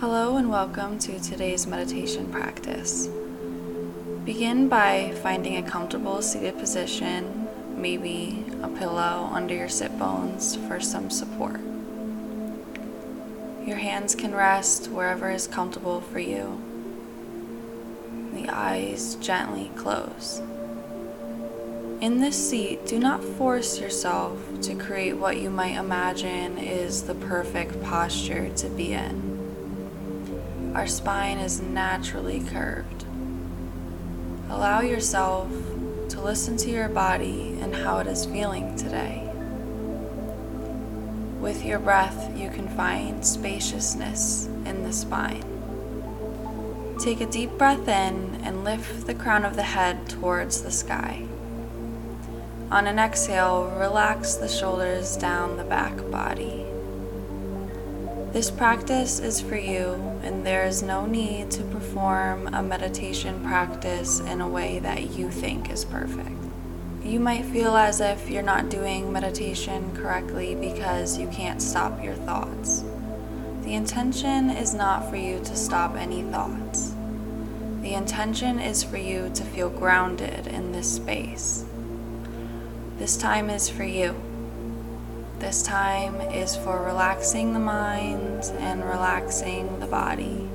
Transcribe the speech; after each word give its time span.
Hello 0.00 0.36
and 0.36 0.48
welcome 0.48 0.96
to 1.00 1.18
today's 1.18 1.66
meditation 1.66 2.30
practice. 2.30 3.08
Begin 4.24 4.68
by 4.68 5.12
finding 5.24 5.56
a 5.56 5.68
comfortable 5.68 6.22
seated 6.22 6.56
position, 6.56 7.48
maybe 7.74 8.44
a 8.62 8.68
pillow 8.68 9.28
under 9.32 9.56
your 9.56 9.68
sit 9.68 9.98
bones 9.98 10.54
for 10.68 10.78
some 10.78 11.10
support. 11.10 11.58
Your 13.66 13.78
hands 13.78 14.14
can 14.14 14.36
rest 14.36 14.86
wherever 14.86 15.32
is 15.32 15.48
comfortable 15.48 16.00
for 16.00 16.20
you. 16.20 16.62
The 18.34 18.48
eyes 18.50 19.16
gently 19.16 19.72
close. 19.74 20.40
In 22.00 22.20
this 22.20 22.50
seat, 22.50 22.86
do 22.86 23.00
not 23.00 23.24
force 23.24 23.80
yourself 23.80 24.38
to 24.62 24.76
create 24.76 25.14
what 25.14 25.38
you 25.38 25.50
might 25.50 25.74
imagine 25.74 26.56
is 26.56 27.02
the 27.02 27.16
perfect 27.16 27.82
posture 27.82 28.48
to 28.50 28.68
be 28.68 28.92
in. 28.92 29.27
Our 30.74 30.86
spine 30.86 31.38
is 31.38 31.60
naturally 31.60 32.40
curved. 32.40 33.04
Allow 34.48 34.80
yourself 34.80 35.50
to 36.10 36.20
listen 36.20 36.56
to 36.58 36.70
your 36.70 36.88
body 36.88 37.58
and 37.60 37.74
how 37.74 37.98
it 37.98 38.06
is 38.06 38.26
feeling 38.26 38.76
today. 38.76 39.24
With 41.40 41.64
your 41.64 41.78
breath, 41.78 42.36
you 42.36 42.50
can 42.50 42.68
find 42.68 43.24
spaciousness 43.24 44.46
in 44.64 44.82
the 44.82 44.92
spine. 44.92 45.44
Take 47.00 47.20
a 47.20 47.26
deep 47.26 47.50
breath 47.52 47.86
in 47.88 48.40
and 48.42 48.64
lift 48.64 49.06
the 49.06 49.14
crown 49.14 49.44
of 49.44 49.56
the 49.56 49.62
head 49.62 50.08
towards 50.08 50.62
the 50.62 50.70
sky. 50.70 51.26
On 52.70 52.86
an 52.86 52.98
exhale, 52.98 53.72
relax 53.78 54.34
the 54.34 54.48
shoulders 54.48 55.16
down 55.16 55.56
the 55.56 55.64
back 55.64 55.96
body. 56.10 56.66
This 58.32 58.50
practice 58.50 59.20
is 59.20 59.40
for 59.40 59.56
you, 59.56 60.20
and 60.22 60.44
there 60.44 60.66
is 60.66 60.82
no 60.82 61.06
need 61.06 61.50
to 61.52 61.62
perform 61.64 62.46
a 62.48 62.62
meditation 62.62 63.42
practice 63.42 64.20
in 64.20 64.42
a 64.42 64.48
way 64.48 64.78
that 64.80 65.12
you 65.12 65.30
think 65.30 65.70
is 65.70 65.86
perfect. 65.86 66.36
You 67.02 67.20
might 67.20 67.46
feel 67.46 67.74
as 67.74 68.02
if 68.02 68.28
you're 68.28 68.42
not 68.42 68.68
doing 68.68 69.10
meditation 69.10 69.96
correctly 69.96 70.54
because 70.54 71.18
you 71.18 71.26
can't 71.28 71.62
stop 71.62 72.04
your 72.04 72.16
thoughts. 72.16 72.84
The 73.62 73.72
intention 73.72 74.50
is 74.50 74.74
not 74.74 75.08
for 75.08 75.16
you 75.16 75.38
to 75.44 75.56
stop 75.56 75.96
any 75.96 76.22
thoughts. 76.22 76.94
The 77.80 77.94
intention 77.94 78.58
is 78.58 78.84
for 78.84 78.98
you 78.98 79.30
to 79.34 79.42
feel 79.42 79.70
grounded 79.70 80.46
in 80.46 80.72
this 80.72 80.96
space. 80.96 81.64
This 82.98 83.16
time 83.16 83.48
is 83.48 83.70
for 83.70 83.84
you. 83.84 84.27
This 85.38 85.62
time 85.62 86.20
is 86.32 86.56
for 86.56 86.82
relaxing 86.82 87.52
the 87.52 87.60
mind 87.60 88.44
and 88.58 88.84
relaxing 88.84 89.78
the 89.78 89.86
body. 89.86 90.48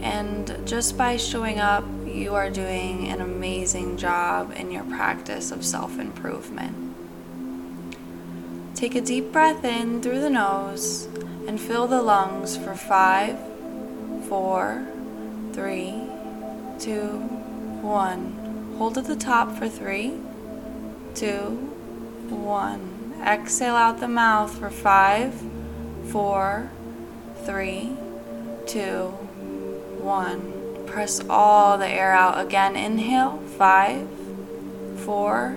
And 0.00 0.66
just 0.66 0.98
by 0.98 1.16
showing 1.16 1.58
up, 1.58 1.82
you 2.04 2.34
are 2.34 2.50
doing 2.50 3.08
an 3.08 3.22
amazing 3.22 3.96
job 3.96 4.52
in 4.54 4.70
your 4.70 4.84
practice 4.84 5.50
of 5.50 5.64
self 5.64 5.98
improvement. 5.98 6.94
Take 8.74 8.94
a 8.94 9.00
deep 9.00 9.32
breath 9.32 9.64
in 9.64 10.02
through 10.02 10.20
the 10.20 10.30
nose 10.30 11.06
and 11.46 11.58
fill 11.58 11.86
the 11.86 12.02
lungs 12.02 12.54
for 12.58 12.74
five, 12.74 13.38
four, 14.28 14.86
three, 15.54 15.94
two, 16.78 17.16
one. 17.80 18.74
Hold 18.76 18.98
at 18.98 19.06
the 19.06 19.16
top 19.16 19.56
for 19.56 19.70
three, 19.70 20.18
two, 21.14 21.56
one. 22.28 22.97
Exhale 23.24 23.74
out 23.74 24.00
the 24.00 24.08
mouth 24.08 24.56
for 24.58 24.70
five, 24.70 25.34
four, 26.10 26.70
three, 27.44 27.90
two, 28.66 29.08
one. 30.00 30.84
Press 30.86 31.20
all 31.28 31.76
the 31.78 31.88
air 31.88 32.12
out 32.12 32.40
again. 32.40 32.76
Inhale, 32.76 33.38
five, 33.58 34.08
four, 34.98 35.56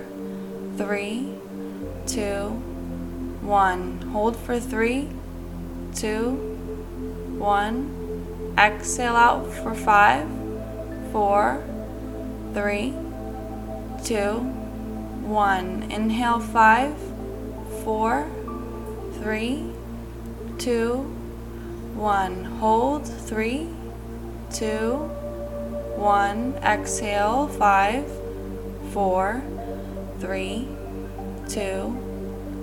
three, 0.76 1.34
two, 2.06 2.48
one. 3.40 4.00
Hold 4.12 4.36
for 4.36 4.58
three, 4.58 5.08
two, 5.94 6.30
one. 7.38 8.54
Exhale 8.58 9.16
out 9.16 9.50
for 9.52 9.74
five, 9.74 10.28
four, 11.12 11.64
three, 12.52 12.92
two, 14.04 14.32
one. 15.24 15.90
Inhale, 15.90 16.40
five 16.40 17.11
four, 17.84 18.26
three, 19.14 19.72
two, 20.58 20.98
one. 21.94 22.44
Hold, 22.44 23.06
three, 23.06 23.68
two, 24.52 24.94
one. 25.96 26.54
Exhale, 26.62 27.48
five, 27.48 28.04
four, 28.92 29.42
three, 30.20 30.68
two, 31.48 31.88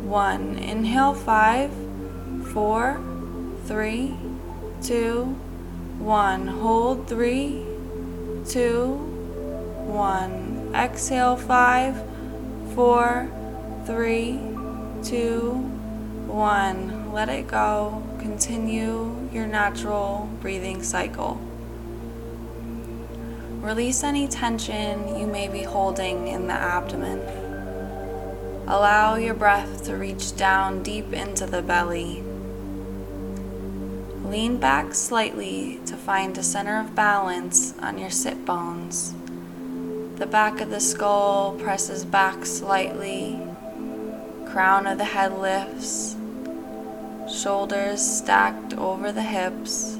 one. 0.05 0.57
Inhale, 0.57 1.13
five, 1.13 1.71
four, 2.53 2.99
three, 3.65 4.15
two, 4.81 5.25
one. 5.99 6.47
Hold, 6.47 7.07
three, 7.07 7.65
two, 8.47 8.93
one. 9.85 10.71
Exhale, 10.73 11.35
five, 11.35 11.95
four, 12.75 13.29
three, 13.85 14.37
two, 15.03 15.51
one. 16.27 17.11
Let 17.11 17.29
it 17.29 17.47
go. 17.47 18.03
Continue 18.19 19.29
your 19.33 19.47
natural 19.47 20.29
breathing 20.41 20.83
cycle. 20.83 21.41
Release 23.61 24.03
any 24.03 24.27
tension 24.27 25.19
you 25.19 25.27
may 25.27 25.47
be 25.47 25.63
holding 25.63 26.27
in 26.27 26.47
the 26.47 26.53
abdomen. 26.53 27.19
Allow 28.67 29.15
your 29.15 29.33
breath 29.33 29.83
to 29.85 29.95
reach 29.95 30.35
down 30.38 30.83
deep 30.83 31.11
into 31.11 31.45
the 31.45 31.61
belly. 31.61 32.23
Lean 34.23 34.57
back 34.57 34.93
slightly 34.93 35.79
to 35.88 35.97
find 35.97 36.38
a 36.38 36.43
center 36.43 36.79
of 36.79 36.95
balance 36.95 37.73
on 37.79 37.97
your 37.97 38.11
sit 38.11 38.45
bones. 38.45 39.15
The 40.17 40.27
back 40.27 40.61
of 40.61 40.69
the 40.69 40.79
skull 40.79 41.53
presses 41.53 42.05
back 42.05 42.45
slightly 42.45 43.48
Crown 44.51 44.87
of 44.87 44.97
the 44.97 45.05
head 45.05 45.37
lifts, 45.37 46.15
shoulders 47.31 48.01
stacked 48.01 48.73
over 48.73 49.11
the 49.11 49.21
hips, 49.21 49.99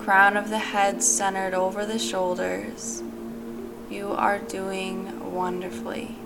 crown 0.00 0.36
of 0.36 0.50
the 0.50 0.58
head 0.58 1.04
centered 1.04 1.54
over 1.54 1.86
the 1.86 2.00
shoulders. 2.00 3.00
You 3.88 4.10
are 4.10 4.38
doing 4.38 5.32
wonderfully. 5.32 6.16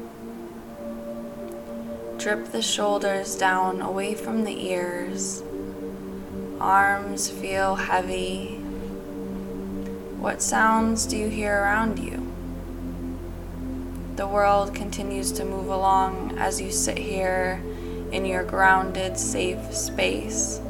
Drip 2.16 2.46
the 2.46 2.62
shoulders 2.62 3.36
down 3.36 3.82
away 3.82 4.14
from 4.14 4.44
the 4.44 4.68
ears. 4.68 5.42
Arms 6.60 7.28
feel 7.28 7.74
heavy. 7.74 8.56
What 10.18 10.40
sounds 10.40 11.04
do 11.04 11.18
you 11.18 11.28
hear 11.28 11.60
around 11.60 11.98
you? 11.98 12.21
The 14.14 14.26
world 14.26 14.74
continues 14.74 15.32
to 15.32 15.44
move 15.46 15.68
along 15.68 16.36
as 16.36 16.60
you 16.60 16.70
sit 16.70 16.98
here 16.98 17.62
in 18.12 18.26
your 18.26 18.44
grounded, 18.44 19.16
safe 19.16 19.72
space. 19.74 20.60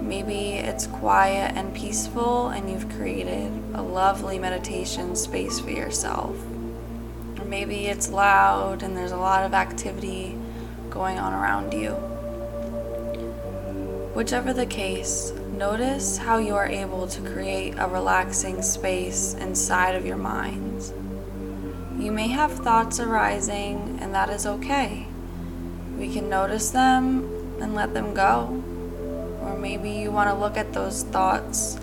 Maybe 0.00 0.54
it's 0.54 0.86
quiet 0.86 1.52
and 1.54 1.74
peaceful, 1.74 2.48
and 2.48 2.70
you've 2.70 2.88
created 2.96 3.52
a 3.74 3.82
lovely 3.82 4.38
meditation 4.38 5.14
space 5.14 5.60
for 5.60 5.70
yourself. 5.70 6.34
Or 7.38 7.44
maybe 7.44 7.84
it's 7.86 8.08
loud 8.08 8.82
and 8.82 8.96
there's 8.96 9.12
a 9.12 9.18
lot 9.18 9.44
of 9.44 9.52
activity 9.52 10.38
going 10.88 11.18
on 11.18 11.34
around 11.34 11.74
you. 11.74 11.90
Whichever 14.14 14.54
the 14.54 14.64
case, 14.64 15.32
notice 15.52 16.16
how 16.16 16.38
you 16.38 16.54
are 16.54 16.66
able 16.66 17.06
to 17.08 17.20
create 17.32 17.74
a 17.76 17.86
relaxing 17.86 18.62
space 18.62 19.34
inside 19.34 19.94
of 19.94 20.06
your 20.06 20.16
mind. 20.16 20.82
You 21.98 22.12
may 22.12 22.28
have 22.28 22.52
thoughts 22.52 23.00
arising, 23.00 23.98
and 24.02 24.14
that 24.14 24.28
is 24.28 24.46
okay. 24.46 25.06
We 25.98 26.12
can 26.12 26.28
notice 26.28 26.70
them 26.70 27.58
and 27.60 27.74
let 27.74 27.94
them 27.94 28.12
go. 28.12 28.62
Or 29.40 29.56
maybe 29.56 29.90
you 29.90 30.10
want 30.10 30.28
to 30.28 30.36
look 30.36 30.58
at 30.58 30.74
those 30.74 31.04
thoughts 31.04 31.78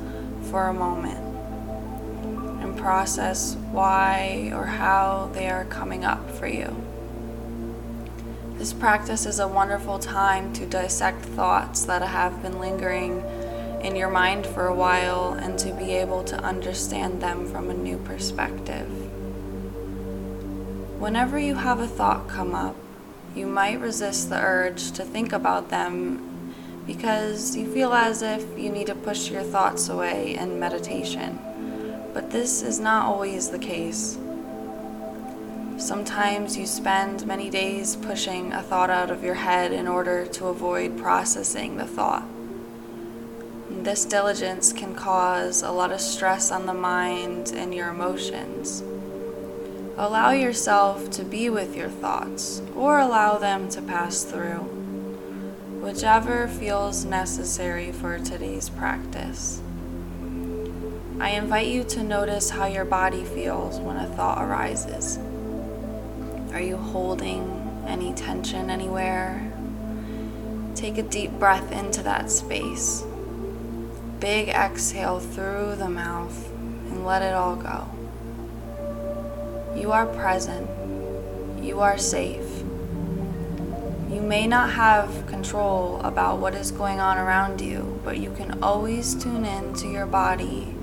for 0.52 0.68
a 0.68 0.74
moment 0.74 1.18
and 2.64 2.78
process 2.78 3.56
why 3.72 4.52
or 4.54 4.66
how 4.66 5.32
they 5.34 5.50
are 5.50 5.66
coming 5.66 6.06
up 6.06 6.30
for 6.30 6.46
you. 6.46 6.76
This 8.58 8.72
practice 8.72 9.26
is 9.26 9.40
a 9.40 9.48
wonderful 9.48 9.98
time 9.98 10.54
to 10.54 10.66
dissect 10.68 11.26
thoughts 11.26 11.86
that 11.86 12.04
have 12.04 12.42
been 12.44 12.60
lingering 12.60 13.24
in 13.82 13.96
your 13.96 14.10
mind 14.10 14.46
for 14.46 14.68
a 14.68 14.76
while 14.76 15.34
and 15.34 15.58
to 15.60 15.74
be 15.74 15.94
able 15.94 16.24
to 16.26 16.38
understand 16.38 17.20
them 17.20 17.48
from 17.48 17.72
a 17.72 17.74
new 17.74 17.98
perspective. 17.98 19.03
Whenever 21.04 21.38
you 21.38 21.56
have 21.56 21.82
a 21.82 21.86
thought 21.86 22.30
come 22.30 22.56
up, 22.56 22.78
you 23.36 23.46
might 23.46 23.78
resist 23.82 24.30
the 24.30 24.40
urge 24.40 24.94
to 24.94 25.04
think 25.04 25.34
about 25.34 25.68
them 25.68 26.54
because 26.88 27.58
you 27.58 27.70
feel 27.74 27.92
as 27.92 28.22
if 28.22 28.58
you 28.58 28.70
need 28.70 28.88
to 28.88 28.96
push 28.96 29.30
your 29.30 29.44
thoughts 29.44 29.90
away 29.90 30.38
in 30.38 30.62
meditation. 30.62 31.38
But 32.14 32.32
this 32.32 32.62
is 32.62 32.80
not 32.80 33.06
always 33.06 33.50
the 33.50 33.60
case. 33.60 34.18
Sometimes 35.76 36.56
you 36.56 36.66
spend 36.66 37.28
many 37.28 37.50
days 37.50 37.98
pushing 37.98 38.54
a 38.54 38.64
thought 38.64 38.90
out 38.90 39.12
of 39.12 39.26
your 39.26 39.36
head 39.36 39.74
in 39.74 39.90
order 39.90 40.26
to 40.28 40.48
avoid 40.48 40.98
processing 40.98 41.76
the 41.76 41.86
thought. 41.86 42.24
This 43.70 44.06
diligence 44.06 44.72
can 44.72 44.96
cause 44.96 45.64
a 45.64 45.72
lot 45.72 45.92
of 45.92 46.00
stress 46.00 46.50
on 46.50 46.66
the 46.66 46.74
mind 46.74 47.52
and 47.54 47.76
your 47.76 47.90
emotions. 47.90 48.84
Allow 49.96 50.32
yourself 50.32 51.12
to 51.12 51.24
be 51.24 51.52
with 51.52 51.76
your 51.76 51.90
thoughts 51.90 52.64
or 52.76 53.00
allow 53.00 53.38
them 53.38 53.70
to 53.70 53.82
pass 53.82 54.24
through, 54.24 54.62
whichever 55.84 56.48
feels 56.48 57.06
necessary 57.06 57.92
for 57.92 58.18
today's 58.18 58.70
practice. 58.70 59.62
I 61.20 61.30
invite 61.30 61.68
you 61.68 61.84
to 61.84 62.04
notice 62.04 62.50
how 62.50 62.66
your 62.66 62.86
body 62.86 63.24
feels 63.24 63.80
when 63.80 63.98
a 63.98 64.08
thought 64.08 64.44
arises. 64.44 65.20
Are 66.54 66.62
you 66.62 66.78
holding 66.78 67.86
any 67.86 68.14
tension 68.14 68.72
anywhere? 68.72 69.54
Take 70.74 70.98
a 70.98 71.04
deep 71.04 71.34
breath 71.34 71.72
into 71.72 72.02
that 72.02 72.32
space. 72.32 73.04
Big 74.20 74.50
exhale 74.50 75.20
through 75.20 75.76
the 75.76 75.90
mouth 75.90 76.50
and 76.52 77.06
let 77.06 77.22
it 77.22 77.36
all 77.36 77.56
go. 77.56 77.88
You 79.76 79.92
are 79.92 80.06
present. 80.06 80.70
You 81.62 81.80
are 81.80 81.98
safe. 81.98 82.64
You 84.12 84.22
may 84.22 84.46
not 84.46 84.72
have 84.72 85.26
control 85.26 86.00
about 86.02 86.38
what 86.38 86.54
is 86.54 86.70
going 86.72 87.00
on 87.00 87.18
around 87.18 87.60
you, 87.60 88.00
but 88.04 88.20
you 88.20 88.32
can 88.32 88.62
always 88.62 89.16
tune 89.16 89.46
in 89.46 89.74
to 89.76 89.88
your 89.88 90.06
body 90.06 90.76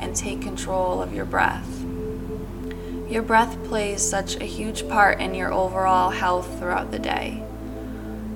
and 0.00 0.14
take 0.14 0.40
control 0.40 1.02
of 1.02 1.12
your 1.12 1.24
breath. 1.24 1.68
Your 3.10 3.22
breath 3.22 3.62
plays 3.64 4.08
such 4.08 4.36
a 4.36 4.44
huge 4.44 4.88
part 4.88 5.20
in 5.20 5.34
your 5.34 5.52
overall 5.52 6.10
health 6.10 6.58
throughout 6.58 6.92
the 6.92 6.98
day. 6.98 7.42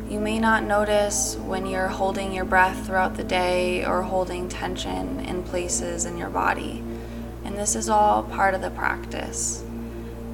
You 0.09 0.19
may 0.19 0.39
not 0.39 0.65
notice 0.65 1.37
when 1.37 1.65
you're 1.65 1.89
holding 1.89 2.33
your 2.33 2.45
breath 2.45 2.87
throughout 2.87 3.17
the 3.17 3.25
day 3.25 3.85
or 3.85 4.03
holding 4.03 4.49
tension 4.49 5.21
in 5.21 5.45
places 5.45 6.05
in 6.05 6.17
your 6.19 6.31
body, 6.31 6.83
and 7.45 7.57
this 7.57 7.77
is 7.77 7.89
all 7.89 8.25
part 8.25 8.55
of 8.55 8.63
the 8.63 8.71
practice. 8.71 9.63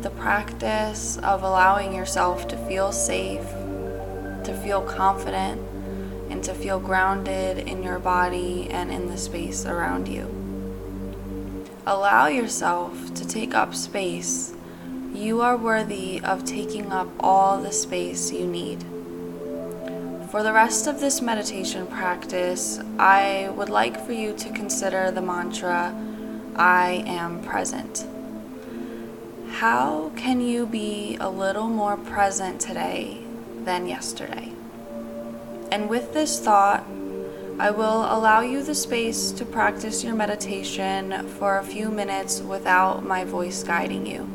The 0.02 0.10
practice 0.10 1.18
of 1.18 1.42
allowing 1.42 1.92
yourself 1.92 2.46
to 2.48 2.56
feel 2.68 2.92
safe, 2.92 3.42
to 4.44 4.60
feel 4.62 4.80
confident, 4.80 5.60
and 6.30 6.44
to 6.44 6.54
feel 6.54 6.78
grounded 6.78 7.58
in 7.58 7.82
your 7.82 7.98
body 7.98 8.68
and 8.70 8.92
in 8.92 9.08
the 9.08 9.18
space 9.18 9.66
around 9.66 10.06
you. 10.06 10.32
Allow 11.84 12.28
yourself 12.28 13.12
to 13.14 13.26
take 13.26 13.54
up 13.54 13.74
space. 13.74 14.54
You 15.12 15.40
are 15.40 15.56
worthy 15.56 16.20
of 16.20 16.44
taking 16.44 16.92
up 16.92 17.08
all 17.18 17.60
the 17.60 17.72
space 17.72 18.30
you 18.30 18.46
need. 18.46 18.84
For 20.30 20.44
the 20.44 20.52
rest 20.52 20.86
of 20.86 21.00
this 21.00 21.20
meditation 21.20 21.88
practice, 21.88 22.78
I 23.00 23.50
would 23.56 23.68
like 23.68 23.98
for 24.06 24.12
you 24.12 24.32
to 24.34 24.50
consider 24.50 25.10
the 25.10 25.22
mantra, 25.22 25.92
I 26.54 27.02
am 27.04 27.42
present. 27.42 28.06
How 29.58 30.12
can 30.14 30.40
you 30.40 30.66
be 30.66 31.16
a 31.18 31.28
little 31.28 31.66
more 31.66 31.96
present 31.96 32.60
today 32.60 33.18
than 33.64 33.88
yesterday? 33.88 34.52
And 35.72 35.90
with 35.90 36.14
this 36.14 36.38
thought, 36.38 36.86
I 37.58 37.72
will 37.72 38.04
allow 38.04 38.38
you 38.38 38.62
the 38.62 38.76
space 38.76 39.32
to 39.32 39.44
practice 39.44 40.04
your 40.04 40.14
meditation 40.14 41.26
for 41.26 41.58
a 41.58 41.64
few 41.64 41.88
minutes 41.88 42.40
without 42.40 43.04
my 43.04 43.24
voice 43.24 43.64
guiding 43.64 44.06
you. 44.06 44.30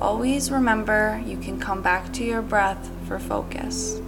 Always 0.00 0.52
remember 0.52 1.20
you 1.26 1.36
can 1.36 1.58
come 1.58 1.82
back 1.82 2.12
to 2.12 2.24
your 2.24 2.40
breath 2.40 2.88
for 3.08 3.18
focus. 3.18 4.00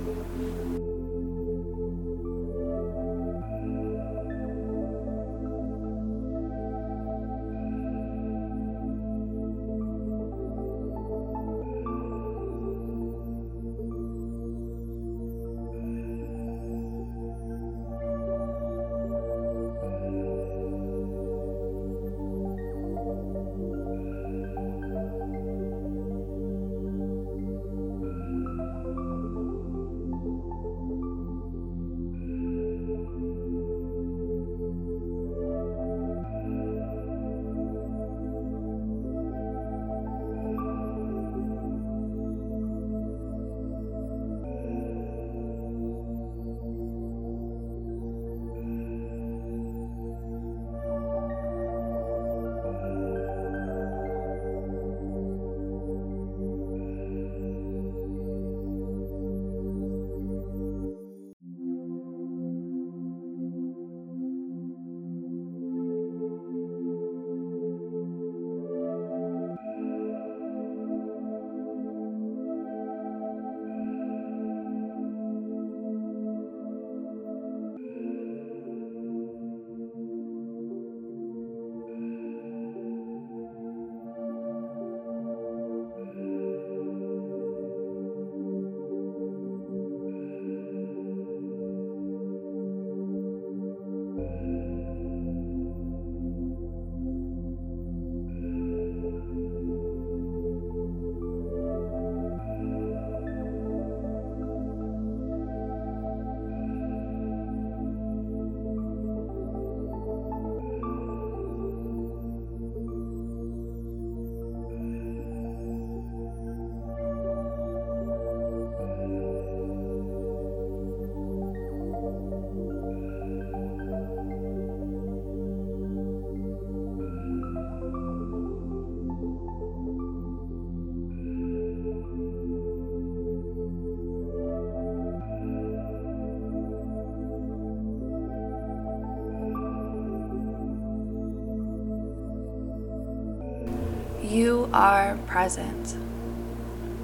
Are 144.73 145.19
present. 145.27 145.97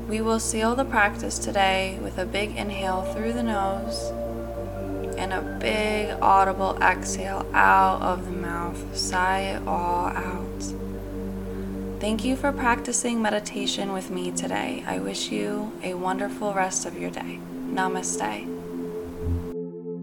We 0.08 0.20
will 0.20 0.38
seal 0.38 0.74
the 0.74 0.84
practice 0.84 1.38
today 1.38 1.98
with 2.00 2.18
a 2.18 2.24
big 2.26 2.56
inhale 2.56 3.02
through 3.02 3.32
the 3.32 3.42
nose 3.42 4.12
and 5.16 5.32
a 5.32 5.42
big 5.60 6.16
audible 6.22 6.78
exhale 6.80 7.46
out 7.52 8.02
of 8.02 8.26
the 8.26 8.32
mouth. 8.32 8.96
Sigh 8.96 9.40
it 9.40 9.66
all 9.66 10.06
out. 10.06 10.62
Thank 11.98 12.24
you 12.24 12.36
for 12.36 12.52
practicing 12.52 13.20
meditation 13.20 13.92
with 13.92 14.10
me 14.10 14.30
today. 14.30 14.84
I 14.86 14.98
wish 14.98 15.30
you 15.32 15.72
a 15.82 15.94
wonderful 15.94 16.52
rest 16.52 16.86
of 16.86 16.98
your 16.98 17.10
day. 17.10 17.40
Namaste. 17.70 18.55